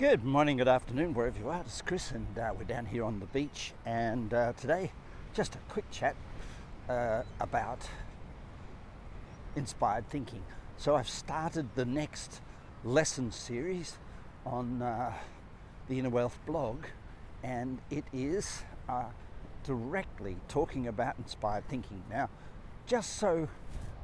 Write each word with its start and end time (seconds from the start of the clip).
Good 0.00 0.24
morning, 0.24 0.56
good 0.56 0.66
afternoon, 0.66 1.12
wherever 1.12 1.38
you 1.38 1.50
are. 1.50 1.60
It's 1.60 1.82
Chris, 1.82 2.10
and 2.12 2.38
uh, 2.38 2.54
we're 2.56 2.64
down 2.64 2.86
here 2.86 3.04
on 3.04 3.20
the 3.20 3.26
beach. 3.26 3.74
And 3.84 4.32
uh, 4.32 4.54
today, 4.54 4.92
just 5.34 5.56
a 5.56 5.58
quick 5.68 5.84
chat 5.90 6.16
uh, 6.88 7.20
about 7.38 7.86
inspired 9.56 10.08
thinking. 10.08 10.42
So, 10.78 10.96
I've 10.96 11.10
started 11.10 11.68
the 11.74 11.84
next 11.84 12.40
lesson 12.82 13.30
series 13.30 13.98
on 14.46 14.80
uh, 14.80 15.12
the 15.86 15.98
Inner 15.98 16.08
Wealth 16.08 16.38
blog, 16.46 16.86
and 17.42 17.78
it 17.90 18.04
is 18.10 18.62
uh, 18.88 19.10
directly 19.64 20.38
talking 20.48 20.86
about 20.86 21.16
inspired 21.18 21.68
thinking. 21.68 22.02
Now, 22.08 22.30
just 22.86 23.18
so 23.18 23.48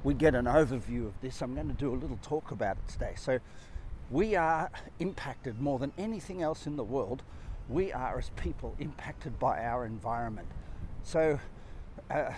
we 0.04 0.12
get 0.12 0.34
an 0.34 0.44
overview 0.44 1.06
of 1.06 1.18
this, 1.22 1.40
I'm 1.40 1.54
going 1.54 1.68
to 1.68 1.72
do 1.72 1.94
a 1.94 1.96
little 1.96 2.18
talk 2.20 2.50
about 2.50 2.76
it 2.76 2.92
today. 2.92 3.14
So, 3.16 3.40
we 4.11 4.36
are 4.36 4.70
impacted 5.00 5.61
more 5.61 5.79
than 5.79 5.93
anything 5.98 6.43
else 6.43 6.66
in 6.66 6.77
the 6.77 6.84
world. 6.84 7.23
We 7.69 7.92
are, 7.92 8.19
as 8.19 8.30
people, 8.37 8.77
impacted 8.79 9.38
by 9.38 9.65
our 9.65 9.84
environment. 9.84 10.48
So, 11.02 11.41
uh, 12.10 12.30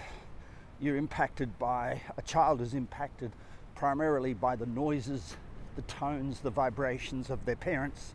you're 0.81 0.97
impacted 0.97 1.59
by, 1.59 2.01
a 2.17 2.23
child 2.23 2.61
is 2.61 2.73
impacted 2.73 3.33
primarily 3.75 4.33
by 4.33 4.57
the 4.57 4.67
noises, 4.67 5.37
the 5.77 5.83
tones, 5.83 6.41
the 6.41 6.51
vibrations 6.51 7.31
of 7.31 7.45
their 7.45 7.57
parents, 7.57 8.15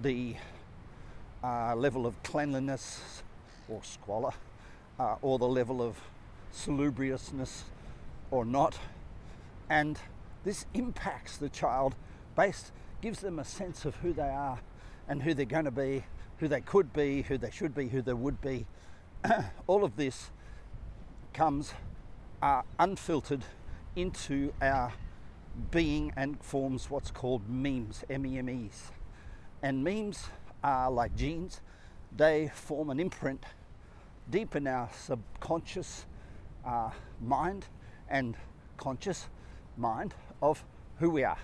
the 0.00 0.36
uh, 1.44 1.74
level 1.76 2.06
of 2.06 2.20
cleanliness 2.22 3.22
or 3.68 3.82
squalor, 3.84 4.32
uh, 4.98 5.16
or 5.22 5.38
the 5.38 5.46
level 5.46 5.80
of 5.80 5.96
salubriousness 6.50 7.64
or 8.30 8.44
not. 8.44 8.78
And 9.70 9.98
this 10.44 10.66
impacts 10.74 11.36
the 11.36 11.48
child 11.48 11.94
based 12.36 12.72
gives 13.00 13.20
them 13.20 13.38
a 13.38 13.44
sense 13.44 13.84
of 13.84 13.96
who 13.96 14.12
they 14.12 14.28
are 14.28 14.58
and 15.08 15.22
who 15.22 15.34
they're 15.34 15.44
going 15.44 15.64
to 15.64 15.70
be, 15.70 16.04
who 16.38 16.48
they 16.48 16.60
could 16.60 16.92
be, 16.92 17.22
who 17.22 17.36
they 17.36 17.50
should 17.50 17.74
be, 17.74 17.88
who 17.88 18.02
they 18.02 18.12
would 18.12 18.40
be. 18.40 18.66
All 19.66 19.84
of 19.84 19.96
this 19.96 20.30
comes 21.32 21.72
uh, 22.40 22.62
unfiltered 22.78 23.42
into 23.96 24.52
our 24.60 24.92
being 25.70 26.12
and 26.16 26.42
forms 26.42 26.90
what's 26.90 27.10
called 27.10 27.48
memes, 27.48 28.04
M-E-M-Es. 28.08 28.90
And 29.62 29.84
memes 29.84 30.26
are 30.64 30.90
like 30.90 31.14
genes. 31.14 31.60
They 32.16 32.50
form 32.54 32.90
an 32.90 33.00
imprint 33.00 33.44
deep 34.30 34.56
in 34.56 34.66
our 34.66 34.88
subconscious 34.92 36.06
uh, 36.64 36.90
mind 37.20 37.66
and 38.08 38.36
conscious 38.76 39.28
mind 39.76 40.14
of 40.40 40.64
who 40.98 41.10
we 41.10 41.24
are. 41.24 41.38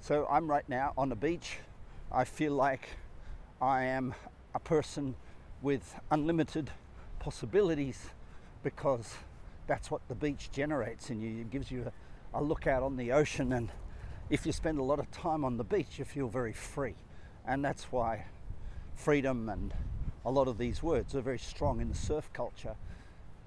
So 0.00 0.26
I'm 0.30 0.48
right 0.48 0.66
now 0.68 0.92
on 0.96 1.08
the 1.08 1.16
beach. 1.16 1.58
I 2.10 2.24
feel 2.24 2.52
like 2.52 2.88
I 3.60 3.84
am 3.84 4.14
a 4.54 4.60
person 4.60 5.16
with 5.60 5.94
unlimited 6.10 6.70
possibilities 7.18 8.10
because 8.62 9.16
that's 9.66 9.90
what 9.90 10.00
the 10.08 10.14
beach 10.14 10.50
generates 10.50 11.10
in 11.10 11.20
you. 11.20 11.40
It 11.40 11.50
gives 11.50 11.70
you 11.70 11.90
a, 12.32 12.38
a, 12.38 12.42
look 12.42 12.66
out 12.66 12.82
on 12.82 12.96
the 12.96 13.12
ocean, 13.12 13.52
and 13.52 13.70
if 14.30 14.46
you 14.46 14.52
spend 14.52 14.78
a 14.78 14.82
lot 14.82 14.98
of 14.98 15.10
time 15.10 15.44
on 15.44 15.58
the 15.58 15.64
beach, 15.64 15.98
you 15.98 16.04
feel 16.04 16.28
very 16.28 16.54
free. 16.54 16.94
And 17.44 17.62
that's 17.62 17.92
why 17.92 18.24
freedom 18.94 19.48
and 19.48 19.74
a 20.24 20.30
lot 20.30 20.48
of 20.48 20.58
these 20.58 20.82
words 20.82 21.14
are 21.14 21.20
very 21.20 21.38
strong 21.38 21.80
in 21.80 21.88
the 21.88 21.94
surf 21.94 22.32
culture 22.32 22.76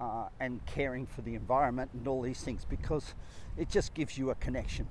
uh, 0.00 0.28
and 0.38 0.64
caring 0.66 1.06
for 1.06 1.22
the 1.22 1.34
environment 1.34 1.90
and 1.94 2.06
all 2.06 2.22
these 2.22 2.40
things 2.40 2.64
because 2.68 3.14
it 3.56 3.68
just 3.68 3.94
gives 3.94 4.16
you 4.16 4.30
a 4.30 4.34
connection 4.36 4.88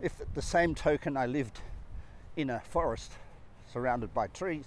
if 0.00 0.20
at 0.20 0.34
the 0.34 0.42
same 0.42 0.74
token 0.74 1.16
I 1.16 1.26
lived 1.26 1.60
in 2.36 2.50
a 2.50 2.60
forest 2.60 3.12
surrounded 3.72 4.14
by 4.14 4.28
trees, 4.28 4.66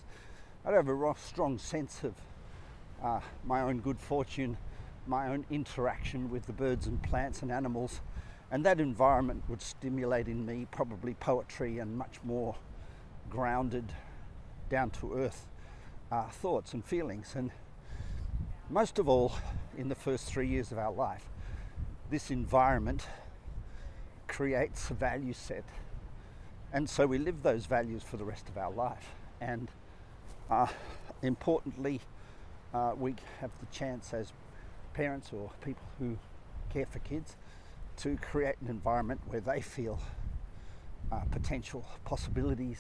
I'd 0.65 0.73
have 0.73 0.89
a 0.89 1.13
strong 1.17 1.57
sense 1.57 2.03
of 2.03 2.13
uh, 3.03 3.19
my 3.43 3.61
own 3.61 3.79
good 3.79 3.99
fortune, 3.99 4.57
my 5.07 5.29
own 5.29 5.45
interaction 5.49 6.29
with 6.29 6.45
the 6.45 6.53
birds 6.53 6.85
and 6.85 7.01
plants 7.01 7.41
and 7.41 7.51
animals, 7.51 8.01
and 8.51 8.65
that 8.65 8.79
environment 8.79 9.43
would 9.47 9.61
stimulate 9.61 10.27
in 10.27 10.45
me 10.45 10.67
probably 10.69 11.13
poetry 11.15 11.79
and 11.79 11.97
much 11.97 12.19
more 12.23 12.55
grounded, 13.29 13.93
down 14.69 14.89
to 14.89 15.15
earth 15.15 15.47
uh, 16.11 16.27
thoughts 16.29 16.73
and 16.73 16.83
feelings. 16.85 17.33
And 17.35 17.51
most 18.69 18.99
of 18.99 19.07
all, 19.07 19.33
in 19.77 19.87
the 19.89 19.95
first 19.95 20.25
three 20.25 20.47
years 20.47 20.71
of 20.71 20.77
our 20.77 20.91
life, 20.91 21.25
this 22.09 22.29
environment 22.29 23.07
creates 24.41 24.89
a 24.89 24.93
value 24.95 25.33
set. 25.33 25.63
And 26.73 26.89
so 26.89 27.05
we 27.05 27.19
live 27.19 27.43
those 27.43 27.67
values 27.67 28.01
for 28.01 28.17
the 28.17 28.25
rest 28.25 28.49
of 28.49 28.57
our 28.57 28.71
life. 28.71 29.13
And 29.39 29.69
uh, 30.49 30.65
importantly, 31.21 32.01
uh, 32.73 32.93
we 32.97 33.13
have 33.39 33.51
the 33.59 33.67
chance 33.67 34.15
as 34.15 34.33
parents 34.95 35.29
or 35.31 35.51
people 35.63 35.85
who 35.99 36.17
care 36.73 36.87
for 36.87 36.97
kids 36.97 37.35
to 37.97 38.17
create 38.17 38.55
an 38.61 38.67
environment 38.67 39.21
where 39.27 39.41
they 39.41 39.61
feel 39.61 39.99
uh, 41.11 41.19
potential 41.29 41.85
possibilities, 42.03 42.79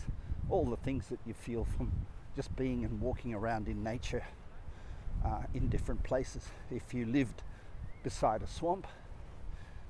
all 0.49 0.65
the 0.65 0.77
things 0.77 1.09
that 1.09 1.19
you 1.27 1.35
feel 1.35 1.67
from 1.77 1.91
just 2.35 2.55
being 2.55 2.83
and 2.83 2.99
walking 2.99 3.35
around 3.35 3.67
in 3.67 3.83
nature 3.83 4.23
uh, 5.23 5.43
in 5.53 5.69
different 5.69 6.01
places. 6.01 6.43
If 6.71 6.91
you 6.91 7.05
lived 7.05 7.43
beside 8.01 8.41
a 8.41 8.47
swamp, 8.47 8.87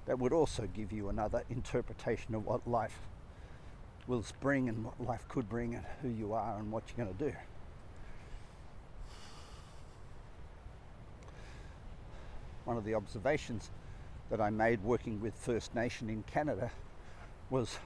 that 0.06 0.20
would 0.20 0.34
also 0.34 0.68
give 0.74 0.92
you 0.92 1.10
another 1.10 1.44
interpretation 1.50 2.36
of 2.36 2.46
what 2.46 2.68
life 2.68 3.00
will 4.08 4.26
bring 4.40 4.68
and 4.68 4.84
what 4.84 5.00
life 5.00 5.28
could 5.30 5.48
bring 5.48 5.76
and 5.76 5.86
who 6.02 6.10
you 6.10 6.34
are 6.34 6.58
and 6.58 6.72
what 6.72 6.84
you're 6.88 7.06
going 7.06 7.18
to 7.18 7.32
do. 7.32 7.36
One 12.66 12.78
of 12.78 12.86
the 12.86 12.96
observations 12.96 13.70
that 14.30 14.42
I 14.42 14.50
made 14.50 14.84
working 14.84 15.22
with 15.22 15.36
First 15.36 15.76
Nation 15.76 16.10
in 16.10 16.24
Canada 16.24 16.72
was 17.50 17.78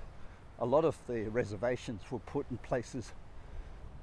a 0.59 0.65
lot 0.65 0.85
of 0.85 0.97
the 1.07 1.23
reservations 1.29 2.01
were 2.11 2.19
put 2.19 2.45
in 2.49 2.57
places 2.57 3.11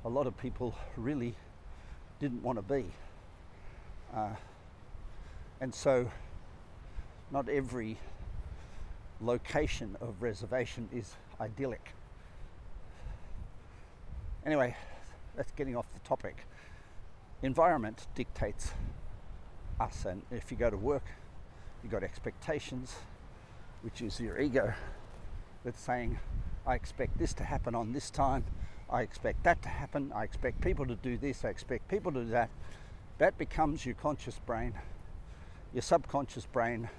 a 0.04 0.08
lot 0.08 0.26
of 0.26 0.36
people 0.36 0.74
really 0.96 1.34
didn't 2.18 2.42
want 2.42 2.58
to 2.58 2.62
be. 2.62 2.84
Uh, 4.14 4.34
and 5.60 5.74
so 5.74 6.10
not 7.32 7.48
every 7.48 7.96
location 9.20 9.96
of 10.00 10.22
reservation 10.22 10.88
is 10.92 11.16
idyllic. 11.40 11.94
Anyway, 14.44 14.76
that's 15.34 15.50
getting 15.52 15.74
off 15.74 15.86
the 15.94 16.00
topic. 16.00 16.46
Environment 17.42 18.06
dictates 18.14 18.72
us, 19.80 20.04
and 20.04 20.22
if 20.30 20.50
you 20.50 20.56
go 20.56 20.68
to 20.68 20.76
work, 20.76 21.06
you've 21.82 21.90
got 21.90 22.02
expectations, 22.02 22.96
which 23.80 24.02
is 24.02 24.20
your 24.20 24.38
ego 24.38 24.74
that's 25.64 25.80
saying, 25.80 26.18
I 26.66 26.74
expect 26.74 27.18
this 27.18 27.32
to 27.34 27.44
happen 27.44 27.74
on 27.74 27.92
this 27.92 28.10
time, 28.10 28.44
I 28.90 29.02
expect 29.02 29.42
that 29.44 29.62
to 29.62 29.68
happen, 29.68 30.12
I 30.14 30.24
expect 30.24 30.60
people 30.60 30.86
to 30.86 30.96
do 30.96 31.16
this, 31.16 31.44
I 31.44 31.48
expect 31.48 31.88
people 31.88 32.12
to 32.12 32.24
do 32.24 32.30
that. 32.30 32.50
That 33.18 33.38
becomes 33.38 33.86
your 33.86 33.94
conscious 33.94 34.38
brain. 34.44 34.74
Your 35.72 35.82
subconscious 35.82 36.46
brain 36.46 36.90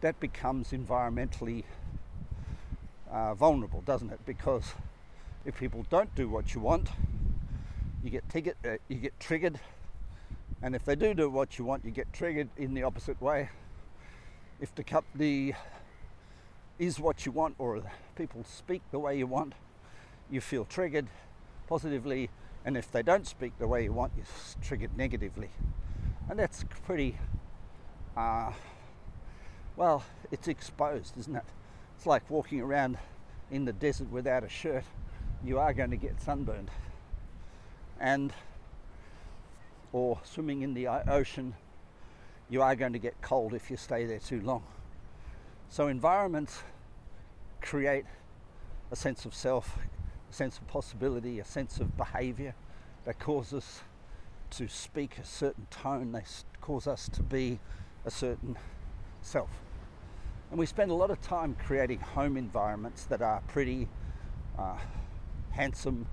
that 0.00 0.18
becomes 0.20 0.72
environmentally 0.72 1.64
uh, 3.10 3.34
vulnerable, 3.34 3.82
doesn't 3.82 4.10
it? 4.10 4.20
Because 4.24 4.72
if 5.44 5.56
people 5.58 5.84
don't 5.90 6.14
do 6.14 6.28
what 6.28 6.54
you 6.54 6.60
want, 6.60 6.88
you 8.02 8.10
get 8.10 8.28
tig- 8.28 8.54
uh, 8.64 8.76
you 8.88 8.96
get 8.96 9.18
triggered, 9.20 9.58
and 10.62 10.74
if 10.74 10.84
they 10.84 10.94
do 10.94 11.12
do 11.12 11.28
what 11.28 11.58
you 11.58 11.64
want, 11.64 11.84
you 11.84 11.90
get 11.90 12.12
triggered 12.12 12.48
in 12.56 12.74
the 12.74 12.82
opposite 12.82 13.20
way. 13.20 13.50
If 14.60 14.74
the 14.74 14.84
company 14.84 15.54
is 16.78 16.98
what 16.98 17.26
you 17.26 17.32
want, 17.32 17.56
or 17.58 17.82
people 18.16 18.44
speak 18.44 18.82
the 18.90 18.98
way 18.98 19.18
you 19.18 19.26
want, 19.26 19.54
you 20.30 20.40
feel 20.40 20.64
triggered 20.64 21.08
positively, 21.68 22.30
and 22.64 22.76
if 22.76 22.90
they 22.90 23.02
don't 23.02 23.26
speak 23.26 23.58
the 23.58 23.68
way 23.68 23.84
you 23.84 23.92
want, 23.92 24.12
you're 24.16 24.26
triggered 24.62 24.96
negatively, 24.96 25.50
and 26.28 26.38
that's 26.38 26.64
pretty. 26.86 27.18
Uh, 28.16 28.52
well, 29.80 30.04
it's 30.30 30.46
exposed, 30.46 31.16
isn't 31.16 31.36
it? 31.36 31.42
It's 31.96 32.04
like 32.04 32.28
walking 32.28 32.60
around 32.60 32.98
in 33.50 33.64
the 33.64 33.72
desert 33.72 34.10
without 34.10 34.44
a 34.44 34.48
shirt. 34.50 34.84
You 35.42 35.58
are 35.58 35.72
going 35.72 35.88
to 35.88 35.96
get 35.96 36.20
sunburned. 36.20 36.70
And, 37.98 38.30
or 39.90 40.20
swimming 40.22 40.60
in 40.60 40.74
the 40.74 40.86
ocean, 40.86 41.54
you 42.50 42.60
are 42.60 42.76
going 42.76 42.92
to 42.92 42.98
get 42.98 43.22
cold 43.22 43.54
if 43.54 43.70
you 43.70 43.78
stay 43.78 44.04
there 44.04 44.18
too 44.18 44.42
long. 44.42 44.64
So, 45.70 45.86
environments 45.86 46.62
create 47.62 48.04
a 48.90 48.96
sense 48.96 49.24
of 49.24 49.34
self, 49.34 49.78
a 50.30 50.34
sense 50.34 50.58
of 50.58 50.68
possibility, 50.68 51.38
a 51.38 51.44
sense 51.46 51.80
of 51.80 51.96
behavior 51.96 52.54
that 53.06 53.18
cause 53.18 53.54
us 53.54 53.80
to 54.50 54.68
speak 54.68 55.16
a 55.16 55.24
certain 55.24 55.68
tone, 55.70 56.12
they 56.12 56.24
cause 56.60 56.86
us 56.86 57.08
to 57.08 57.22
be 57.22 57.60
a 58.04 58.10
certain 58.10 58.58
self. 59.22 59.48
And 60.50 60.58
we 60.58 60.66
spend 60.66 60.90
a 60.90 60.94
lot 60.94 61.12
of 61.12 61.20
time 61.20 61.56
creating 61.64 62.00
home 62.00 62.36
environments 62.36 63.04
that 63.04 63.22
are 63.22 63.40
pretty, 63.46 63.88
uh, 64.58 64.76
handsome, 65.50 66.06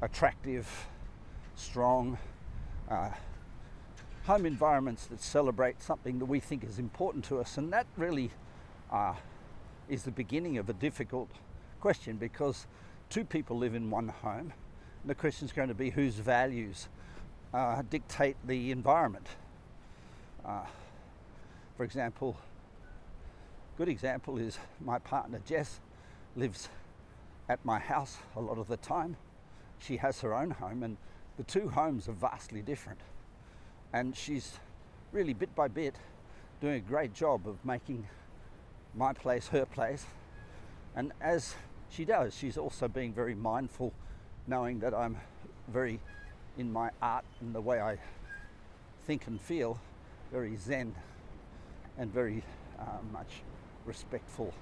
attractive, 0.00 0.86
strong 1.56 2.16
uh, 2.88 3.10
home 4.26 4.46
environments 4.46 5.06
that 5.06 5.20
celebrate 5.20 5.82
something 5.82 6.20
that 6.20 6.24
we 6.26 6.38
think 6.38 6.62
is 6.62 6.78
important 6.78 7.24
to 7.24 7.40
us. 7.40 7.58
And 7.58 7.72
that 7.72 7.86
really 7.96 8.30
uh, 8.92 9.14
is 9.88 10.04
the 10.04 10.12
beginning 10.12 10.56
of 10.58 10.68
a 10.68 10.72
difficult 10.72 11.28
question 11.80 12.16
because 12.16 12.68
two 13.10 13.24
people 13.24 13.58
live 13.58 13.74
in 13.74 13.90
one 13.90 14.08
home. 14.08 14.52
And 15.02 15.10
the 15.10 15.16
question 15.16 15.46
is 15.46 15.52
going 15.52 15.68
to 15.68 15.74
be 15.74 15.90
whose 15.90 16.14
values 16.14 16.88
uh, 17.52 17.82
dictate 17.90 18.36
the 18.46 18.70
environment. 18.70 19.26
Uh, 20.44 20.60
for 21.76 21.82
example, 21.82 22.36
good 23.76 23.88
example 23.88 24.38
is 24.38 24.58
my 24.80 25.00
partner 25.00 25.40
Jess 25.44 25.80
lives 26.36 26.68
at 27.48 27.64
my 27.64 27.80
house 27.80 28.18
a 28.36 28.40
lot 28.40 28.58
of 28.58 28.68
the 28.68 28.76
time. 28.76 29.16
She 29.80 29.96
has 29.96 30.20
her 30.20 30.32
own 30.32 30.52
home, 30.52 30.82
and 30.84 30.96
the 31.36 31.42
two 31.42 31.68
homes 31.68 32.08
are 32.08 32.12
vastly 32.12 32.62
different. 32.62 33.00
And 33.92 34.16
she's 34.16 34.58
really, 35.12 35.34
bit 35.34 35.54
by 35.54 35.68
bit, 35.68 35.96
doing 36.60 36.74
a 36.74 36.80
great 36.80 37.14
job 37.14 37.48
of 37.48 37.64
making 37.64 38.06
my 38.94 39.12
place 39.12 39.48
her 39.48 39.66
place. 39.66 40.06
And 40.94 41.12
as 41.20 41.56
she 41.90 42.04
does, 42.04 42.36
she's 42.36 42.56
also 42.56 42.86
being 42.86 43.12
very 43.12 43.34
mindful, 43.34 43.92
knowing 44.46 44.78
that 44.80 44.94
I'm 44.94 45.16
very 45.68 45.98
in 46.56 46.72
my 46.72 46.90
art 47.02 47.24
and 47.40 47.52
the 47.52 47.60
way 47.60 47.80
I 47.80 47.98
think 49.04 49.26
and 49.26 49.40
feel, 49.40 49.80
very 50.30 50.56
zen 50.56 50.94
and 51.98 52.12
very 52.12 52.44
uh, 52.78 52.84
much 53.12 53.42
respectful 53.84 54.52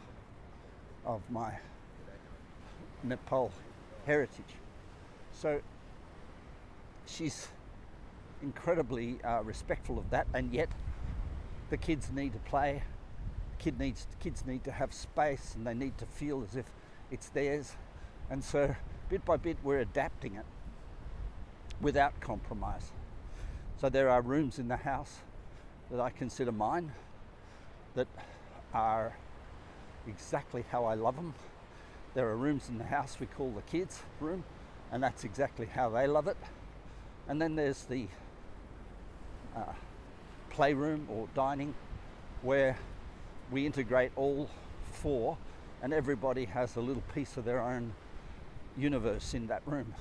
of 1.04 1.20
my 1.30 1.52
Nepal 3.02 3.50
heritage. 4.06 4.54
So 5.32 5.60
she's 7.06 7.48
incredibly 8.42 9.18
uh, 9.24 9.42
respectful 9.42 9.98
of 9.98 10.10
that, 10.10 10.26
and 10.34 10.52
yet 10.52 10.68
the 11.70 11.76
kids 11.76 12.10
need 12.12 12.32
to 12.32 12.38
play. 12.40 12.82
Kid 13.58 13.78
needs 13.78 14.06
kids 14.20 14.44
need 14.46 14.64
to 14.64 14.72
have 14.72 14.92
space, 14.92 15.54
and 15.54 15.66
they 15.66 15.74
need 15.74 15.96
to 15.98 16.06
feel 16.06 16.42
as 16.48 16.56
if 16.56 16.66
it's 17.10 17.28
theirs. 17.28 17.72
And 18.30 18.42
so, 18.42 18.74
bit 19.08 19.24
by 19.24 19.36
bit, 19.36 19.56
we're 19.62 19.80
adapting 19.80 20.34
it 20.34 20.44
without 21.80 22.18
compromise. 22.20 22.92
So 23.80 23.88
there 23.88 24.08
are 24.08 24.22
rooms 24.22 24.58
in 24.58 24.68
the 24.68 24.76
house 24.76 25.18
that 25.90 26.00
I 26.00 26.10
consider 26.10 26.52
mine 26.52 26.92
that 27.94 28.06
are 28.74 29.16
exactly 30.06 30.64
how 30.70 30.84
I 30.84 30.94
love 30.94 31.16
them. 31.16 31.34
There 32.14 32.28
are 32.28 32.36
rooms 32.36 32.68
in 32.68 32.78
the 32.78 32.84
house 32.84 33.18
we 33.18 33.26
call 33.26 33.50
the 33.50 33.62
kids' 33.62 34.02
room, 34.20 34.44
and 34.90 35.02
that's 35.02 35.24
exactly 35.24 35.66
how 35.66 35.88
they 35.88 36.06
love 36.06 36.28
it. 36.28 36.36
And 37.28 37.40
then 37.40 37.56
there's 37.56 37.84
the 37.84 38.06
uh, 39.56 39.72
playroom 40.50 41.06
or 41.10 41.28
dining 41.34 41.74
where 42.42 42.76
we 43.50 43.64
integrate 43.64 44.12
all 44.16 44.50
four, 44.92 45.38
and 45.82 45.92
everybody 45.92 46.44
has 46.46 46.76
a 46.76 46.80
little 46.80 47.02
piece 47.14 47.36
of 47.36 47.44
their 47.44 47.60
own 47.60 47.94
universe 48.76 49.34
in 49.34 49.46
that 49.46 49.62
room. 49.66 49.94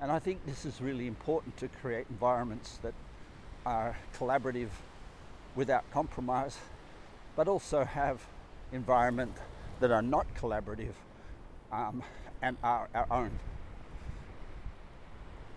And 0.00 0.12
I 0.12 0.18
think 0.18 0.44
this 0.46 0.64
is 0.64 0.80
really 0.80 1.06
important 1.06 1.56
to 1.58 1.68
create 1.68 2.06
environments 2.10 2.78
that 2.82 2.94
are 3.66 3.96
collaborative 4.16 4.68
without 5.54 5.88
compromise, 5.90 6.56
but 7.38 7.46
also 7.46 7.84
have 7.84 8.20
environment 8.72 9.32
that 9.78 9.92
are 9.92 10.02
not 10.02 10.26
collaborative 10.34 10.94
um, 11.70 12.02
and 12.42 12.56
are 12.64 12.88
our 12.96 13.06
own. 13.12 13.30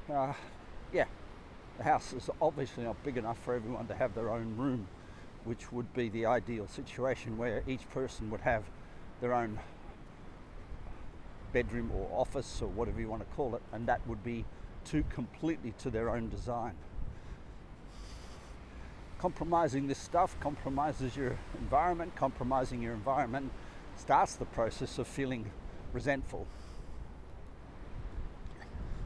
Uh, 0.08 0.32
yeah, 0.94 1.06
the 1.80 1.84
house 1.84 2.14
is 2.14 2.30
obviously 2.40 2.84
not 2.84 3.04
big 3.04 3.18
enough 3.18 3.40
for 3.40 3.56
everyone 3.56 3.88
to 3.88 3.96
have 3.96 4.14
their 4.14 4.30
own 4.30 4.56
room, 4.58 4.88
which 5.44 5.72
would 5.72 5.92
be 5.96 6.08
the 6.10 6.24
ideal 6.24 6.68
situation 6.68 7.36
where 7.36 7.64
each 7.68 7.90
person 7.90 8.30
would 8.30 8.42
have 8.42 8.64
their 9.20 9.34
own 9.34 9.58
bedroom 11.52 11.90
or 11.96 12.08
office 12.14 12.62
or 12.62 12.68
whatever 12.68 13.00
you 13.00 13.10
want 13.10 13.28
to 13.28 13.36
call 13.36 13.56
it, 13.56 13.62
and 13.72 13.88
that 13.88 14.06
would 14.08 14.24
be 14.24 14.46
to 14.86 15.04
completely 15.10 15.74
to 15.80 15.90
their 15.90 16.12
own 16.12 16.30
design. 16.30 16.76
Compromising 19.22 19.88
this 19.88 20.00
stuff 20.00 20.36
compromises 20.40 21.16
your 21.16 21.38
environment, 21.60 22.16
compromising 22.16 22.82
your 22.82 22.94
environment 22.94 23.52
starts 23.96 24.34
the 24.34 24.46
process 24.46 24.98
of 24.98 25.06
feeling 25.06 25.52
resentful. 25.94 26.48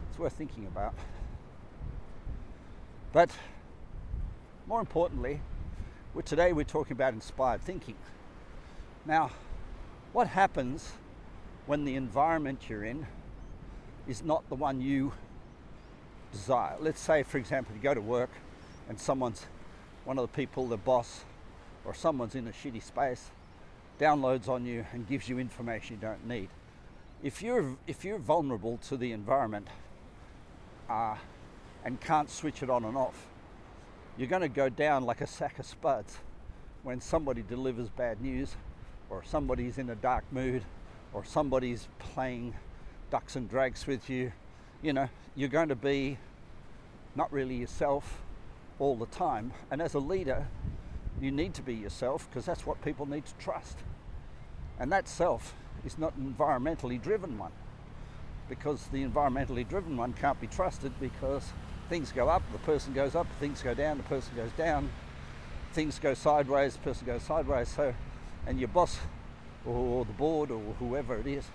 It's 0.09 0.17
worth 0.17 0.31
thinking 0.31 0.67
about. 0.67 0.93
But 3.11 3.29
more 4.67 4.79
importantly, 4.79 5.41
today 6.23 6.53
we're 6.53 6.63
talking 6.63 6.93
about 6.93 7.13
inspired 7.13 7.61
thinking. 7.61 7.95
Now, 9.05 9.31
what 10.13 10.27
happens 10.27 10.93
when 11.65 11.83
the 11.83 11.95
environment 11.95 12.69
you're 12.69 12.85
in 12.85 13.05
is 14.07 14.23
not 14.23 14.47
the 14.47 14.55
one 14.55 14.79
you 14.79 15.11
desire. 16.31 16.77
Let's 16.79 17.01
say, 17.01 17.23
for 17.23 17.37
example, 17.37 17.75
you 17.75 17.81
go 17.81 17.93
to 17.93 17.99
work 17.99 18.29
and 18.87 18.97
someone's, 18.97 19.45
one 20.05 20.19
of 20.19 20.21
the 20.21 20.35
people, 20.35 20.67
the 20.67 20.77
boss, 20.77 21.25
or 21.83 21.93
someone's 21.93 22.35
in 22.35 22.47
a 22.47 22.51
shitty 22.51 22.81
space, 22.81 23.31
downloads 23.99 24.47
on 24.47 24.65
you 24.65 24.85
and 24.93 25.07
gives 25.07 25.27
you 25.27 25.39
information 25.39 25.95
you 25.95 26.01
don't 26.01 26.25
need. 26.27 26.49
If 27.23 27.41
you're, 27.41 27.75
if 27.87 28.05
you're 28.05 28.19
vulnerable 28.19 28.77
to 28.87 28.97
the 28.97 29.11
environment 29.11 29.67
uh, 30.89 31.15
and 31.83 31.99
can't 31.99 32.29
switch 32.29 32.61
it 32.61 32.69
on 32.69 32.85
and 32.85 32.95
off, 32.95 33.27
you're 34.17 34.27
going 34.27 34.43
to 34.43 34.49
go 34.49 34.69
down 34.69 35.05
like 35.05 35.21
a 35.21 35.27
sack 35.27 35.59
of 35.59 35.65
spuds 35.65 36.17
when 36.83 37.01
somebody 37.01 37.41
delivers 37.41 37.89
bad 37.89 38.21
news 38.21 38.55
or 39.09 39.23
somebody's 39.23 39.77
in 39.77 39.89
a 39.89 39.95
dark 39.95 40.23
mood 40.31 40.63
or 41.13 41.25
somebody's 41.25 41.87
playing 41.97 42.53
ducks 43.09 43.35
and 43.35 43.49
drags 43.49 43.87
with 43.87 44.09
you, 44.09 44.31
you 44.83 44.93
know, 44.93 45.09
you're 45.35 45.49
going 45.49 45.69
to 45.69 45.75
be 45.75 46.17
not 47.15 47.31
really 47.31 47.55
yourself 47.55 48.21
all 48.79 48.95
the 48.95 49.05
time. 49.07 49.51
And 49.71 49.81
as 49.81 49.93
a 49.93 49.99
leader, 49.99 50.47
you 51.21 51.31
need 51.31 51.53
to 51.55 51.61
be 51.61 51.73
yourself 51.73 52.27
because 52.29 52.45
that's 52.45 52.65
what 52.65 52.81
people 52.83 53.05
need 53.05 53.25
to 53.25 53.33
trust. 53.35 53.77
And 54.79 54.91
that 54.91 55.07
self 55.07 55.53
is 55.85 55.97
not 55.97 56.15
an 56.15 56.35
environmentally 56.37 57.01
driven 57.01 57.37
one 57.37 57.51
because 58.49 58.87
the 58.87 59.03
environmentally 59.03 59.67
driven 59.67 59.97
one 59.97 60.13
can't 60.13 60.39
be 60.39 60.47
trusted 60.47 60.91
because 60.99 61.43
things 61.89 62.11
go 62.11 62.27
up, 62.29 62.43
the 62.51 62.57
person 62.59 62.93
goes 62.93 63.15
up, 63.15 63.27
things 63.39 63.61
go 63.61 63.73
down, 63.73 63.97
the 63.97 64.03
person 64.03 64.35
goes 64.35 64.51
down, 64.51 64.89
things 65.73 65.99
go 65.99 66.13
sideways, 66.13 66.73
the 66.73 66.79
person 66.79 67.05
goes 67.05 67.23
sideways. 67.23 67.69
So, 67.69 67.93
and 68.45 68.59
your 68.59 68.67
boss 68.67 68.99
or 69.65 70.05
the 70.05 70.13
board 70.13 70.51
or 70.51 70.61
whoever 70.79 71.15
it 71.17 71.27
is. 71.27 71.45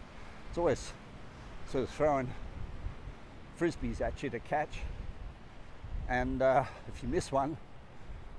It's 0.48 0.58
always 0.58 0.92
sort 1.70 1.84
of 1.84 1.90
throwing 1.90 2.32
frisbees 3.58 4.00
at 4.00 4.22
you 4.22 4.30
to 4.30 4.40
catch. 4.40 4.80
And 6.10 6.42
uh, 6.42 6.64
if 6.88 7.04
you 7.04 7.08
miss 7.08 7.30
one, 7.30 7.56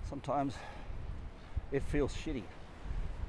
sometimes 0.09 0.55
it 1.71 1.81
feels 1.83 2.13
shitty. 2.13 2.43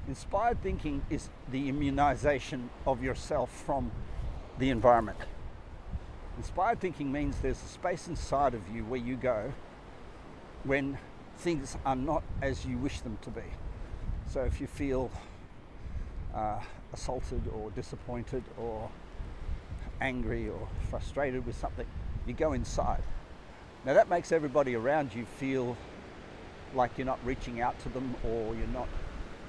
Inspired 0.05 0.61
thinking 0.61 1.01
is 1.09 1.29
the 1.49 1.69
immunization 1.69 2.69
of 2.85 3.01
yourself 3.01 3.49
from 3.65 3.89
the 4.59 4.69
environment. 4.69 5.17
Inspired 6.35 6.81
thinking 6.81 7.09
means 7.09 7.37
there's 7.41 7.63
a 7.63 7.67
space 7.67 8.09
inside 8.09 8.53
of 8.53 8.61
you 8.75 8.83
where 8.83 8.99
you 8.99 9.15
go 9.15 9.53
when 10.65 10.97
things 11.37 11.77
are 11.85 11.95
not 11.95 12.21
as 12.41 12.65
you 12.65 12.77
wish 12.77 12.99
them 12.99 13.17
to 13.21 13.29
be. 13.29 13.43
So 14.29 14.41
if 14.41 14.59
you 14.59 14.67
feel 14.67 15.09
uh, 16.35 16.59
assaulted 16.91 17.43
or 17.55 17.71
disappointed 17.71 18.43
or 18.57 18.89
angry 20.01 20.49
or 20.49 20.67
frustrated 20.89 21.45
with 21.45 21.57
something, 21.57 21.87
you 22.27 22.33
go 22.33 22.51
inside. 22.51 23.03
Now 23.85 23.93
that 23.95 24.09
makes 24.09 24.31
everybody 24.31 24.75
around 24.75 25.13
you 25.13 25.25
feel 25.25 25.75
like 26.73 26.91
you're 26.97 27.05
not 27.05 27.19
reaching 27.25 27.59
out 27.59 27.77
to 27.81 27.89
them 27.89 28.15
or 28.23 28.55
you're 28.55 28.67
not 28.67 28.87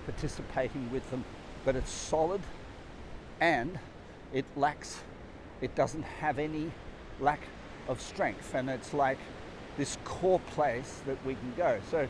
participating 0.07 0.91
with 0.91 1.09
them, 1.11 1.25
but 1.65 1.77
it's 1.77 1.91
solid 1.91 2.41
and 3.41 3.79
it 4.33 4.45
lacks, 4.57 5.01
it 5.61 5.75
doesn't 5.77 6.03
have 6.03 6.41
any 6.41 6.73
lack 7.21 7.41
of 7.89 8.01
strength, 8.01 8.55
and 8.55 8.69
it's 8.69 8.93
like 8.93 9.19
this 9.77 9.99
core 10.05 10.41
place 10.51 11.01
that 11.07 11.25
we 11.25 11.35
can 11.35 11.55
go. 11.57 11.79
So 11.91 12.09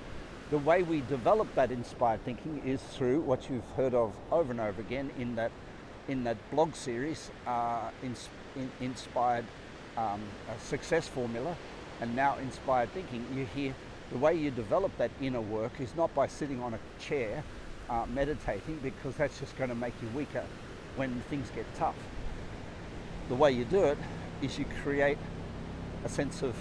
the 0.51 0.59
way 0.59 0.83
we 0.83 1.03
develop 1.03 1.55
that 1.55 1.71
inspired 1.71 2.25
thinking 2.25 2.63
is 2.65 2.81
through 2.81 3.21
what 3.21 3.51
you've 3.51 3.69
heard 3.77 3.95
of 3.95 4.15
over 4.33 4.51
and 4.51 4.61
over 4.61 4.81
again 4.81 5.11
in 5.19 5.35
that 5.37 5.53
in 6.09 6.25
that 6.25 6.37
blog 6.51 6.75
series, 6.75 7.31
uh, 7.47 7.91
in, 8.03 8.15
in, 8.57 8.71
inspired 8.81 9.47
um, 9.97 10.21
success 10.59 11.09
formula, 11.09 11.57
and 12.01 12.15
now 12.17 12.37
inspired 12.39 12.93
thinking. 12.93 13.27
You 13.35 13.47
hear 13.47 13.75
the 14.13 14.19
way 14.19 14.35
you 14.35 14.51
develop 14.51 14.97
that 14.99 15.11
inner 15.21 15.41
work 15.41 15.81
is 15.81 15.95
not 15.97 16.15
by 16.15 16.27
sitting 16.27 16.63
on 16.63 16.75
a 16.75 16.79
chair 17.01 17.45
uh, 17.91 18.07
meditating, 18.13 18.79
because 18.83 19.17
that's 19.17 19.39
just 19.41 19.57
going 19.57 19.71
to 19.71 19.77
make 19.77 19.95
you 20.03 20.09
weaker 20.17 20.45
when 20.97 21.21
things 21.31 21.51
get 21.55 21.67
tough. 21.77 21.97
the 23.29 23.35
way 23.35 23.53
you 23.53 23.65
do 23.65 23.85
it 23.85 23.99
is 24.43 24.59
you 24.59 24.67
create 24.83 25.19
a 26.05 26.09
sense 26.09 26.43
of 26.43 26.55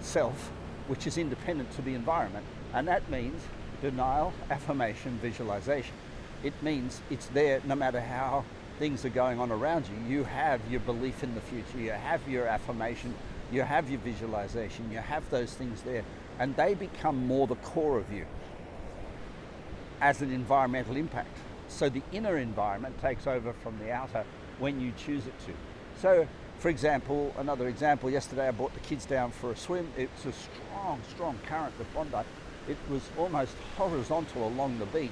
self 0.00 0.50
which 0.86 1.06
is 1.06 1.18
independent 1.18 1.70
to 1.72 1.82
the 1.82 1.94
environment. 1.94 2.46
And 2.72 2.88
that 2.88 3.08
means 3.10 3.42
denial, 3.82 4.32
affirmation, 4.50 5.18
visualization. 5.20 5.94
It 6.42 6.54
means 6.62 7.00
it's 7.10 7.26
there 7.26 7.60
no 7.64 7.74
matter 7.74 8.00
how 8.00 8.44
things 8.78 9.04
are 9.04 9.10
going 9.10 9.40
on 9.40 9.50
around 9.50 9.86
you. 9.88 10.16
You 10.16 10.24
have 10.24 10.60
your 10.70 10.80
belief 10.80 11.22
in 11.22 11.34
the 11.34 11.40
future, 11.40 11.78
you 11.78 11.90
have 11.90 12.26
your 12.28 12.46
affirmation, 12.46 13.14
you 13.50 13.62
have 13.62 13.90
your 13.90 14.00
visualization, 14.00 14.90
you 14.90 14.98
have 14.98 15.28
those 15.30 15.54
things 15.54 15.82
there, 15.82 16.04
and 16.38 16.54
they 16.56 16.74
become 16.74 17.26
more 17.26 17.46
the 17.46 17.56
core 17.56 17.98
of 17.98 18.12
you 18.12 18.26
as 20.00 20.22
an 20.22 20.32
environmental 20.32 20.96
impact. 20.96 21.36
So 21.68 21.88
the 21.88 22.02
inner 22.12 22.38
environment 22.38 23.00
takes 23.00 23.26
over 23.26 23.52
from 23.52 23.78
the 23.78 23.90
outer 23.90 24.24
when 24.58 24.80
you 24.80 24.92
choose 24.96 25.26
it 25.26 25.38
to. 25.46 25.52
So, 26.00 26.28
for 26.58 26.68
example, 26.68 27.34
another 27.38 27.68
example, 27.68 28.10
yesterday 28.10 28.48
I 28.48 28.50
brought 28.50 28.74
the 28.74 28.80
kids 28.80 29.06
down 29.06 29.30
for 29.30 29.50
a 29.52 29.56
swim. 29.56 29.88
It's 29.96 30.24
a 30.24 30.32
strong, 30.32 31.00
strong 31.10 31.38
current 31.46 31.76
with 31.78 31.92
Bondi. 31.94 32.26
It 32.68 32.76
was 32.90 33.02
almost 33.18 33.54
horizontal 33.76 34.46
along 34.46 34.78
the 34.78 34.86
beach, 34.86 35.10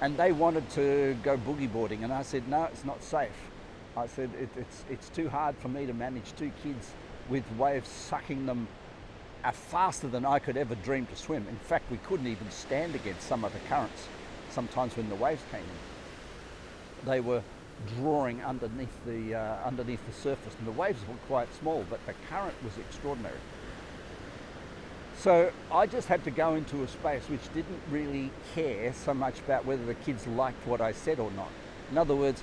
and 0.00 0.16
they 0.16 0.32
wanted 0.32 0.68
to 0.70 1.16
go 1.22 1.36
boogie 1.36 1.70
boarding, 1.70 2.04
and 2.04 2.12
I 2.12 2.22
said, 2.22 2.48
no, 2.48 2.64
it's 2.64 2.84
not 2.84 3.02
safe. 3.02 3.30
I 3.96 4.06
said, 4.06 4.30
it, 4.40 4.48
it's, 4.56 4.84
it's 4.90 5.08
too 5.08 5.28
hard 5.28 5.56
for 5.56 5.68
me 5.68 5.86
to 5.86 5.92
manage 5.92 6.34
two 6.36 6.52
kids 6.62 6.92
with 7.28 7.44
waves 7.58 7.88
sucking 7.88 8.46
them 8.46 8.68
faster 9.52 10.08
than 10.08 10.24
I 10.24 10.38
could 10.38 10.56
ever 10.56 10.74
dream 10.74 11.06
to 11.06 11.16
swim. 11.16 11.46
In 11.48 11.56
fact, 11.56 11.90
we 11.90 11.98
couldn't 11.98 12.26
even 12.26 12.50
stand 12.50 12.94
against 12.94 13.28
some 13.28 13.44
of 13.44 13.52
the 13.52 13.60
currents 13.68 14.08
sometimes 14.50 14.96
when 14.96 15.08
the 15.08 15.14
waves 15.14 15.42
came 15.50 15.60
in. 15.60 17.06
They 17.08 17.20
were 17.20 17.42
drawing 17.96 18.42
underneath 18.42 19.04
the, 19.04 19.34
uh, 19.34 19.58
underneath 19.64 20.04
the 20.06 20.12
surface, 20.12 20.54
and 20.58 20.66
the 20.66 20.72
waves 20.72 21.00
were 21.06 21.14
quite 21.26 21.52
small, 21.54 21.84
but 21.90 22.04
the 22.06 22.14
current 22.28 22.54
was 22.64 22.72
extraordinary. 22.78 23.38
So 25.18 25.50
I 25.72 25.86
just 25.86 26.08
had 26.08 26.24
to 26.24 26.30
go 26.30 26.54
into 26.54 26.82
a 26.82 26.88
space 26.88 27.22
which 27.28 27.52
didn't 27.54 27.80
really 27.90 28.30
care 28.54 28.92
so 28.92 29.14
much 29.14 29.38
about 29.40 29.64
whether 29.64 29.84
the 29.84 29.94
kids 29.94 30.26
liked 30.26 30.66
what 30.66 30.80
I 30.80 30.92
said 30.92 31.18
or 31.20 31.30
not. 31.32 31.48
In 31.90 31.98
other 31.98 32.14
words, 32.14 32.42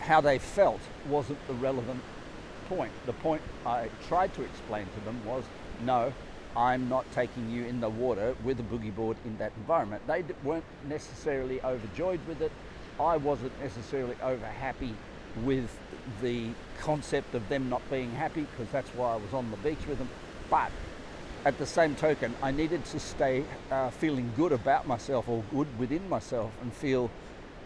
how 0.00 0.20
they 0.20 0.38
felt 0.38 0.80
wasn't 1.08 1.44
the 1.46 1.54
relevant 1.54 2.02
point. 2.68 2.92
The 3.06 3.12
point 3.14 3.42
I 3.66 3.88
tried 4.08 4.34
to 4.34 4.42
explain 4.42 4.86
to 4.94 5.04
them 5.04 5.20
was 5.26 5.44
no, 5.84 6.12
I'm 6.56 6.88
not 6.88 7.10
taking 7.12 7.50
you 7.50 7.64
in 7.64 7.80
the 7.80 7.88
water 7.88 8.34
with 8.44 8.60
a 8.60 8.62
boogie 8.62 8.94
board 8.94 9.16
in 9.24 9.36
that 9.38 9.52
environment. 9.56 10.06
They 10.06 10.24
weren't 10.44 10.64
necessarily 10.88 11.62
overjoyed 11.62 12.20
with 12.28 12.42
it. 12.42 12.52
I 13.00 13.16
wasn't 13.16 13.52
necessarily 13.62 14.16
over 14.22 14.46
happy 14.46 14.94
with 15.44 15.70
the 16.20 16.48
concept 16.80 17.34
of 17.34 17.48
them 17.48 17.70
not 17.70 17.82
being 17.90 18.10
happy 18.12 18.42
because 18.42 18.70
that's 18.70 18.90
why 18.90 19.12
I 19.12 19.16
was 19.16 19.32
on 19.32 19.50
the 19.50 19.56
beach 19.58 19.86
with 19.88 19.98
them. 19.98 20.08
But 20.50 20.70
at 21.44 21.58
the 21.58 21.66
same 21.66 21.94
token, 21.94 22.34
I 22.42 22.50
needed 22.50 22.84
to 22.86 23.00
stay 23.00 23.44
uh, 23.70 23.90
feeling 23.90 24.30
good 24.36 24.52
about 24.52 24.86
myself 24.86 25.28
or 25.28 25.42
good 25.50 25.66
within 25.78 26.08
myself 26.08 26.52
and 26.60 26.72
feel 26.72 27.10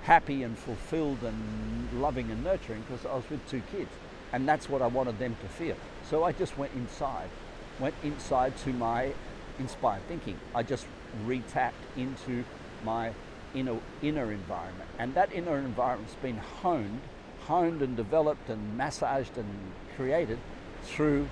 happy 0.02 0.44
and 0.44 0.56
fulfilled 0.56 1.18
and 1.24 2.00
loving 2.00 2.30
and 2.30 2.42
nurturing 2.44 2.82
because 2.88 3.04
I 3.04 3.16
was 3.16 3.24
with 3.28 3.46
two 3.50 3.62
kids. 3.72 3.90
And 4.36 4.46
that's 4.46 4.68
what 4.68 4.82
I 4.82 4.86
wanted 4.86 5.18
them 5.18 5.34
to 5.40 5.48
feel. 5.48 5.76
So 6.10 6.22
I 6.22 6.32
just 6.32 6.58
went 6.58 6.72
inside 6.74 7.30
went 7.78 7.94
inside 8.02 8.54
to 8.58 8.72
my 8.72 9.12
inspired 9.58 10.02
thinking. 10.08 10.38
I 10.54 10.62
just 10.62 10.86
retapped 11.24 11.72
into 11.96 12.44
my 12.84 13.12
inner, 13.54 13.78
inner 14.02 14.30
environment. 14.32 14.88
And 14.98 15.14
that 15.14 15.32
inner 15.32 15.56
environment's 15.56 16.14
been 16.16 16.36
honed, 16.36 17.00
honed 17.46 17.80
and 17.80 17.96
developed 17.96 18.50
and 18.50 18.76
massaged 18.76 19.36
and 19.38 19.48
created 19.96 20.38
through 20.84 21.28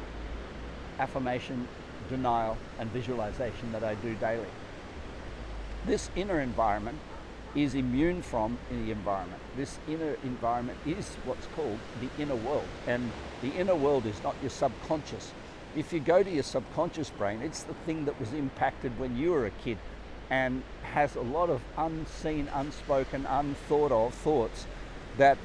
affirmation, 0.99 1.69
denial, 2.09 2.57
and 2.79 2.91
visualization 2.91 3.73
that 3.73 3.85
I 3.85 3.97
do 3.97 4.15
daily. 4.15 4.49
This 5.87 6.09
inner 6.17 6.41
environment 6.41 6.99
is 7.55 7.75
immune 7.75 8.23
from 8.23 8.59
the 8.71 8.91
environment. 8.91 9.43
This 9.57 9.79
inner 9.87 10.17
environment 10.23 10.79
is 10.85 11.07
what's 11.25 11.47
called 11.47 11.79
the 12.01 12.11
inner 12.19 12.37
world. 12.37 12.69
And 12.87 13.13
the 13.43 13.51
inner 13.51 13.77
world 13.77 14.07
is 14.07 14.23
not 14.23 14.37
your 14.41 14.51
subconscious 14.51 15.35
if 15.75 15.93
you 15.93 16.01
go 16.01 16.23
to 16.23 16.31
your 16.31 16.43
subconscious 16.43 17.11
brain, 17.11 17.43
it's 17.43 17.65
the 17.65 17.75
thing 17.75 18.05
that 18.05 18.19
was 18.19 18.33
impacted 18.33 18.99
when 18.99 19.17
you 19.17 19.33
were 19.33 19.47
a 19.47 19.51
kid 19.51 19.79
and 20.31 20.63
has 20.83 21.17
a 21.17 21.21
lot 21.21 21.51
of 21.51 21.63
unseen, 21.77 22.49
unspoken, 22.55 23.27
unthought 23.27 23.93
of 23.93 24.15
thoughts 24.15 24.67
that 25.19 25.39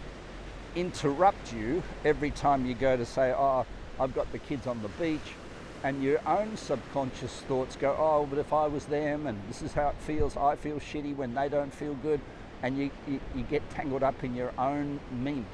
interrupt 0.75 1.51
you 1.51 1.84
every 2.06 2.32
time 2.32 2.66
you 2.66 2.75
go 2.75 2.96
to 2.96 3.06
say, 3.06 3.34
Oh, 3.36 3.66
I've 4.00 4.13
got 4.13 4.32
the 4.32 4.39
kids 4.39 4.68
on 4.68 4.82
the 4.82 4.89
beach. 4.89 5.36
And 5.83 6.03
your 6.03 6.19
own 6.27 6.57
subconscious 6.57 7.31
thoughts 7.41 7.75
go, 7.75 7.95
Oh, 7.98 8.27
but 8.29 8.38
if 8.38 8.51
I 8.51 8.67
was 8.67 8.86
them, 8.86 9.27
and 9.27 9.39
this 9.48 9.62
is 9.62 9.74
how 9.74 9.89
it 9.89 9.95
feels, 10.00 10.36
I 10.36 10.55
feel 10.55 10.77
shitty 10.77 11.15
when 11.15 11.33
they 11.33 11.48
don't 11.48 11.74
feel 11.74 11.93
good. 11.95 12.19
And 12.62 12.77
you, 12.77 12.91
you, 13.07 13.21
you 13.36 13.43
get 13.43 13.67
tangled 13.69 14.03
up 14.03 14.24
in 14.24 14.36
your 14.36 14.51
own 14.57 15.00
memes. 15.12 15.45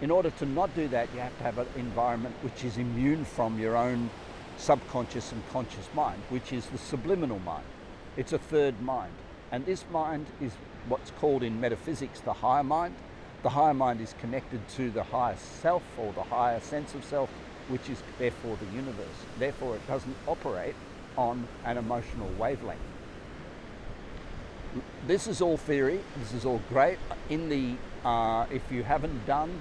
In 0.00 0.10
order 0.10 0.30
to 0.30 0.46
not 0.46 0.74
do 0.74 0.88
that, 0.88 1.12
you 1.12 1.20
have 1.20 1.36
to 1.38 1.44
have 1.44 1.58
an 1.58 1.66
environment 1.76 2.34
which 2.40 2.64
is 2.64 2.78
immune 2.78 3.24
from 3.24 3.58
your 3.58 3.76
own 3.76 4.08
subconscious 4.56 5.32
and 5.32 5.42
conscious 5.50 5.88
mind, 5.94 6.22
which 6.30 6.52
is 6.52 6.66
the 6.66 6.78
subliminal 6.78 7.38
mind. 7.40 7.64
It's 8.16 8.32
a 8.32 8.38
third 8.38 8.80
mind. 8.80 9.12
And 9.50 9.66
this 9.66 9.84
mind 9.90 10.26
is 10.40 10.52
what's 10.88 11.10
called 11.12 11.42
in 11.42 11.60
metaphysics 11.60 12.20
the 12.20 12.32
higher 12.32 12.64
mind. 12.64 12.94
The 13.42 13.50
higher 13.50 13.74
mind 13.74 14.00
is 14.00 14.14
connected 14.20 14.66
to 14.76 14.90
the 14.90 15.02
higher 15.02 15.36
self 15.36 15.82
or 15.98 16.12
the 16.12 16.22
higher 16.22 16.60
sense 16.60 16.94
of 16.94 17.04
self, 17.04 17.30
which 17.68 17.88
is 17.88 18.02
therefore 18.18 18.56
the 18.56 18.76
universe. 18.76 19.18
Therefore, 19.38 19.76
it 19.76 19.86
doesn't 19.86 20.16
operate 20.26 20.74
on 21.16 21.46
an 21.64 21.76
emotional 21.76 22.30
wavelength. 22.38 22.80
This 25.06 25.26
is 25.26 25.40
all 25.40 25.56
theory. 25.56 26.00
This 26.18 26.32
is 26.32 26.44
all 26.44 26.60
great. 26.68 26.98
In 27.30 27.48
the, 27.48 27.74
uh, 28.06 28.46
if 28.50 28.62
you 28.70 28.82
haven't 28.82 29.26
done 29.26 29.60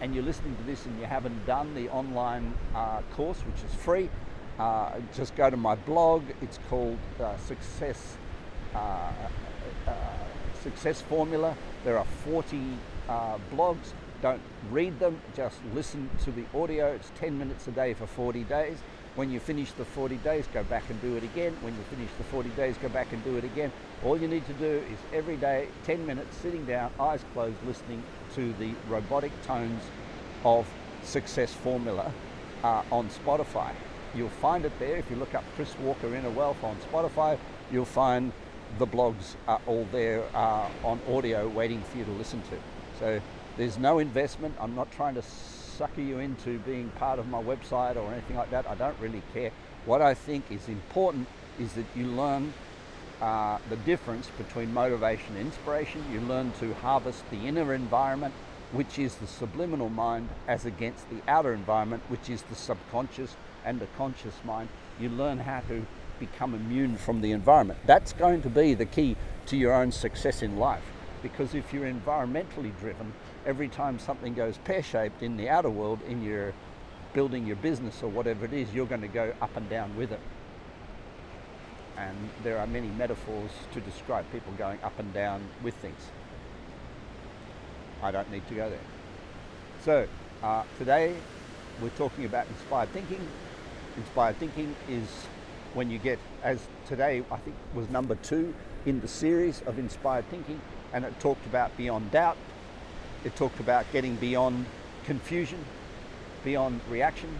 and 0.00 0.14
you're 0.14 0.24
listening 0.24 0.56
to 0.56 0.62
this 0.64 0.84
and 0.86 0.98
you 0.98 1.06
haven't 1.06 1.46
done 1.46 1.74
the 1.74 1.88
online 1.88 2.54
uh, 2.74 3.00
course, 3.14 3.38
which 3.38 3.64
is 3.64 3.74
free, 3.76 4.10
uh, 4.58 4.92
just 5.14 5.34
go 5.36 5.48
to 5.48 5.56
my 5.56 5.74
blog. 5.74 6.22
It's 6.42 6.58
called 6.68 6.98
uh, 7.20 7.36
Success 7.38 8.16
uh, 8.74 9.12
uh, 9.86 9.92
Success 10.62 11.00
Formula. 11.02 11.56
There 11.84 11.98
are 11.98 12.04
40 12.04 12.60
uh, 13.08 13.38
blogs. 13.54 13.92
Don't 14.22 14.40
read 14.70 15.00
them, 15.00 15.20
just 15.34 15.58
listen 15.74 16.08
to 16.22 16.30
the 16.30 16.44
audio. 16.56 16.92
It's 16.92 17.10
10 17.18 17.36
minutes 17.36 17.66
a 17.66 17.72
day 17.72 17.92
for 17.92 18.06
40 18.06 18.44
days. 18.44 18.78
When 19.16 19.32
you 19.32 19.40
finish 19.40 19.72
the 19.72 19.84
40 19.84 20.16
days, 20.18 20.46
go 20.54 20.62
back 20.62 20.88
and 20.90 21.02
do 21.02 21.16
it 21.16 21.24
again. 21.24 21.56
When 21.60 21.74
you 21.74 21.82
finish 21.90 22.08
the 22.16 22.24
40 22.24 22.50
days, 22.50 22.76
go 22.80 22.88
back 22.88 23.12
and 23.12 23.22
do 23.24 23.36
it 23.36 23.42
again. 23.42 23.72
All 24.04 24.16
you 24.16 24.28
need 24.28 24.46
to 24.46 24.52
do 24.54 24.84
is 24.92 24.98
every 25.12 25.36
day, 25.36 25.66
10 25.82 26.06
minutes, 26.06 26.36
sitting 26.36 26.64
down, 26.64 26.92
eyes 27.00 27.24
closed, 27.32 27.56
listening 27.66 28.00
to 28.36 28.52
the 28.60 28.70
robotic 28.88 29.32
tones 29.44 29.82
of 30.44 30.68
Success 31.02 31.52
Formula 31.52 32.12
uh, 32.62 32.82
on 32.92 33.08
Spotify. 33.08 33.72
You'll 34.14 34.28
find 34.28 34.64
it 34.64 34.72
there. 34.78 34.96
If 34.96 35.10
you 35.10 35.16
look 35.16 35.34
up 35.34 35.42
Chris 35.56 35.76
Walker 35.80 36.14
Inner 36.14 36.30
Wealth 36.30 36.62
on 36.62 36.76
Spotify, 36.92 37.36
you'll 37.72 37.84
find 37.84 38.30
the 38.78 38.86
blogs 38.86 39.34
are 39.48 39.60
all 39.66 39.86
there 39.90 40.24
uh, 40.32 40.68
on 40.84 41.00
audio 41.10 41.48
waiting 41.48 41.82
for 41.82 41.98
you 41.98 42.04
to 42.04 42.12
listen 42.12 42.40
to. 42.42 42.58
So 42.98 43.20
there's 43.56 43.78
no 43.78 43.98
investment. 43.98 44.54
I'm 44.60 44.74
not 44.74 44.90
trying 44.92 45.14
to 45.14 45.22
sucker 45.22 46.00
you 46.00 46.18
into 46.18 46.58
being 46.60 46.90
part 46.90 47.18
of 47.18 47.28
my 47.28 47.42
website 47.42 47.96
or 47.96 48.12
anything 48.12 48.36
like 48.36 48.50
that. 48.50 48.68
I 48.68 48.74
don't 48.74 48.98
really 49.00 49.22
care. 49.32 49.50
What 49.84 50.00
I 50.00 50.14
think 50.14 50.44
is 50.50 50.68
important 50.68 51.26
is 51.58 51.72
that 51.74 51.86
you 51.94 52.06
learn 52.06 52.52
uh, 53.20 53.58
the 53.68 53.76
difference 53.76 54.28
between 54.38 54.72
motivation 54.72 55.36
and 55.36 55.46
inspiration. 55.46 56.04
You 56.12 56.20
learn 56.20 56.52
to 56.60 56.74
harvest 56.74 57.28
the 57.30 57.46
inner 57.46 57.74
environment, 57.74 58.34
which 58.72 58.98
is 58.98 59.14
the 59.16 59.26
subliminal 59.26 59.88
mind, 59.88 60.28
as 60.48 60.64
against 60.64 61.08
the 61.10 61.20
outer 61.28 61.52
environment, 61.52 62.02
which 62.08 62.28
is 62.30 62.42
the 62.42 62.54
subconscious 62.54 63.36
and 63.64 63.80
the 63.80 63.86
conscious 63.96 64.34
mind. 64.44 64.68
You 64.98 65.08
learn 65.08 65.38
how 65.38 65.60
to 65.68 65.86
become 66.18 66.54
immune 66.54 66.96
from 66.96 67.20
the 67.20 67.32
environment. 67.32 67.80
That's 67.86 68.12
going 68.12 68.42
to 68.42 68.48
be 68.48 68.74
the 68.74 68.86
key 68.86 69.16
to 69.46 69.56
your 69.56 69.72
own 69.72 69.92
success 69.92 70.42
in 70.42 70.56
life. 70.56 70.91
Because 71.22 71.54
if 71.54 71.72
you're 71.72 71.90
environmentally 71.90 72.76
driven, 72.80 73.12
every 73.46 73.68
time 73.68 73.98
something 73.98 74.34
goes 74.34 74.58
pear 74.58 74.82
shaped 74.82 75.22
in 75.22 75.36
the 75.36 75.48
outer 75.48 75.70
world, 75.70 76.00
in 76.08 76.22
your 76.22 76.52
building 77.14 77.46
your 77.46 77.56
business 77.56 78.02
or 78.02 78.08
whatever 78.08 78.44
it 78.44 78.52
is, 78.52 78.72
you're 78.74 78.86
going 78.86 79.02
to 79.02 79.08
go 79.08 79.32
up 79.40 79.56
and 79.56 79.68
down 79.68 79.94
with 79.96 80.12
it. 80.12 80.20
And 81.96 82.16
there 82.42 82.58
are 82.58 82.66
many 82.66 82.88
metaphors 82.88 83.50
to 83.74 83.80
describe 83.80 84.30
people 84.32 84.52
going 84.54 84.78
up 84.82 84.98
and 84.98 85.12
down 85.12 85.42
with 85.62 85.74
things. 85.74 86.00
I 88.02 88.10
don't 88.10 88.30
need 88.32 88.46
to 88.48 88.54
go 88.54 88.68
there. 88.68 88.78
So 89.84 90.06
uh, 90.42 90.62
today 90.78 91.14
we're 91.80 91.90
talking 91.90 92.24
about 92.24 92.46
inspired 92.48 92.88
thinking. 92.92 93.26
Inspired 93.96 94.36
thinking 94.38 94.74
is 94.88 95.06
when 95.74 95.90
you 95.90 95.98
get, 95.98 96.18
as 96.42 96.60
today 96.88 97.22
I 97.30 97.36
think 97.36 97.56
was 97.74 97.88
number 97.90 98.14
two 98.16 98.54
in 98.86 99.00
the 99.00 99.08
series 99.08 99.62
of 99.66 99.78
inspired 99.78 100.28
thinking, 100.30 100.60
and 100.92 101.04
it 101.04 101.18
talked 101.20 101.44
about 101.46 101.76
beyond 101.76 102.10
doubt. 102.10 102.36
It 103.24 103.34
talked 103.36 103.60
about 103.60 103.90
getting 103.92 104.16
beyond 104.16 104.66
confusion, 105.04 105.64
beyond 106.44 106.80
reaction. 106.90 107.30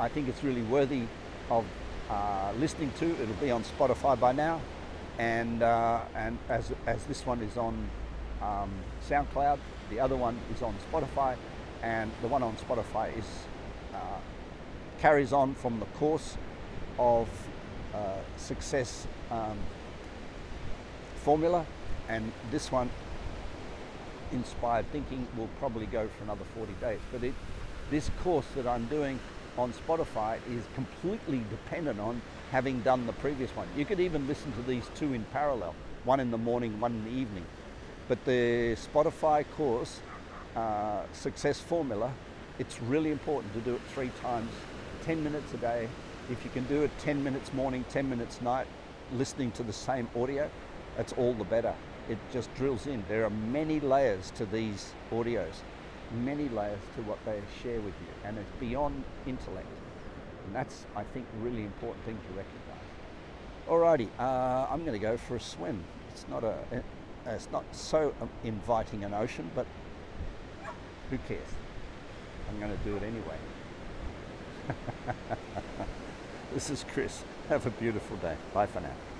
I 0.00 0.08
think 0.08 0.28
it's 0.28 0.42
really 0.42 0.62
worthy 0.62 1.02
of 1.50 1.64
uh, 2.10 2.52
listening 2.58 2.92
to. 2.98 3.10
It'll 3.22 3.34
be 3.34 3.50
on 3.50 3.62
Spotify 3.62 4.18
by 4.18 4.32
now, 4.32 4.60
and 5.18 5.62
uh, 5.62 6.00
and 6.16 6.38
as 6.48 6.72
as 6.86 7.04
this 7.04 7.24
one 7.24 7.40
is 7.40 7.56
on 7.56 7.88
um, 8.42 8.70
SoundCloud, 9.08 9.58
the 9.90 10.00
other 10.00 10.16
one 10.16 10.38
is 10.54 10.62
on 10.62 10.74
Spotify, 10.90 11.36
and 11.82 12.10
the 12.20 12.28
one 12.28 12.42
on 12.42 12.56
Spotify 12.56 13.16
is 13.16 13.24
uh, 13.94 13.98
carries 15.00 15.32
on 15.32 15.54
from 15.54 15.78
the 15.80 15.86
course 15.86 16.36
of 16.98 17.28
uh, 17.94 17.98
success 18.36 19.06
um, 19.30 19.56
formula, 21.16 21.64
and 22.12 22.30
this 22.50 22.70
one 22.70 22.90
inspired 24.32 24.90
thinking 24.92 25.26
will 25.36 25.48
probably 25.58 25.86
go 25.86 26.08
for 26.18 26.24
another 26.24 26.44
40 26.54 26.72
days. 26.74 27.00
But 27.10 27.24
it, 27.24 27.34
this 27.90 28.10
course 28.22 28.46
that 28.54 28.66
I'm 28.66 28.84
doing 28.86 29.18
on 29.56 29.72
Spotify 29.72 30.38
is 30.50 30.62
completely 30.74 31.42
dependent 31.50 31.98
on 32.00 32.20
having 32.50 32.80
done 32.82 33.06
the 33.06 33.14
previous 33.14 33.50
one. 33.56 33.66
You 33.76 33.84
could 33.86 34.00
even 34.00 34.26
listen 34.26 34.52
to 34.52 34.62
these 34.62 34.84
two 34.94 35.14
in 35.14 35.24
parallel, 35.32 35.74
one 36.04 36.20
in 36.20 36.30
the 36.30 36.38
morning, 36.38 36.78
one 36.80 36.92
in 36.92 37.04
the 37.04 37.10
evening. 37.10 37.44
But 38.08 38.22
the 38.26 38.76
Spotify 38.76 39.44
course, 39.56 40.00
uh, 40.54 41.04
Success 41.12 41.60
Formula, 41.60 42.12
it's 42.58 42.80
really 42.82 43.10
important 43.10 43.54
to 43.54 43.60
do 43.60 43.74
it 43.74 43.80
three 43.94 44.10
times, 44.20 44.50
10 45.04 45.24
minutes 45.24 45.54
a 45.54 45.58
day. 45.58 45.88
If 46.30 46.44
you 46.44 46.50
can 46.50 46.64
do 46.64 46.82
it 46.82 46.90
10 46.98 47.24
minutes 47.24 47.52
morning, 47.54 47.84
10 47.88 48.08
minutes 48.08 48.40
night, 48.42 48.66
listening 49.14 49.50
to 49.52 49.62
the 49.62 49.72
same 49.72 50.08
audio, 50.14 50.50
that's 50.96 51.12
all 51.14 51.32
the 51.32 51.44
better. 51.44 51.74
It 52.08 52.18
just 52.32 52.52
drills 52.54 52.86
in. 52.86 53.04
There 53.08 53.24
are 53.24 53.30
many 53.30 53.80
layers 53.80 54.30
to 54.32 54.46
these 54.46 54.92
audios, 55.10 55.62
many 56.24 56.48
layers 56.48 56.80
to 56.96 57.02
what 57.02 57.18
they 57.24 57.40
share 57.62 57.80
with 57.80 57.94
you, 58.00 58.14
and 58.24 58.38
it's 58.38 58.50
beyond 58.58 59.04
intellect. 59.26 59.66
And 60.46 60.54
that's, 60.54 60.84
I 60.96 61.04
think, 61.04 61.26
a 61.38 61.44
really 61.44 61.62
important 61.62 62.04
thing 62.04 62.18
to 62.28 62.36
recognize. 62.36 62.72
Alrighty, 63.68 64.08
uh, 64.18 64.66
I'm 64.72 64.80
going 64.80 64.92
to 64.92 64.98
go 64.98 65.16
for 65.16 65.36
a 65.36 65.40
swim. 65.40 65.84
It's 66.10 66.26
not 66.28 66.42
a, 66.42 66.58
it's 67.26 67.48
not 67.52 67.64
so 67.72 68.12
inviting 68.42 69.04
an 69.04 69.14
ocean, 69.14 69.48
but 69.54 69.66
who 71.10 71.18
cares? 71.28 71.40
I'm 72.48 72.58
going 72.58 72.76
to 72.76 72.84
do 72.84 72.96
it 72.96 73.02
anyway. 73.02 73.36
this 76.54 76.70
is 76.70 76.84
Chris. 76.92 77.22
Have 77.48 77.66
a 77.66 77.70
beautiful 77.70 78.16
day. 78.16 78.36
Bye 78.52 78.66
for 78.66 78.80
now. 78.80 79.11